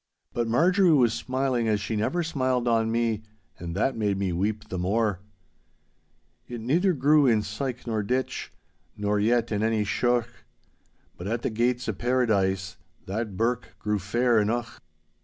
But 0.33 0.47
Marjorie 0.47 0.93
was 0.93 1.13
smiling 1.13 1.67
as 1.67 1.79
she 1.79 1.95
never 1.95 2.23
smiled 2.23 2.67
on 2.67 2.91
me, 2.91 3.21
and 3.59 3.75
that 3.75 3.95
made 3.95 4.17
me 4.17 4.33
weep 4.33 4.67
the 4.69 4.79
more. 4.79 5.19
'It 6.47 6.59
neither 6.59 6.93
grew 6.93 7.27
in 7.27 7.43
syke 7.43 7.85
nor 7.85 8.01
ditch 8.01 8.51
Nor 8.97 9.19
yet 9.19 9.51
in 9.51 9.61
any 9.61 9.83
sheuch, 9.83 10.25
But 11.17 11.27
at 11.27 11.43
the 11.43 11.51
gates 11.51 11.87
o' 11.87 11.93
Paradise, 11.93 12.77
_That 13.05 13.37
birk 13.37 13.75
grew 13.77 13.99
fair 13.99 14.39
eneuch. 14.41 14.81